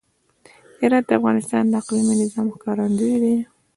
[0.81, 3.35] هرات د افغانستان د اقلیمي نظام ښکارندوی دی.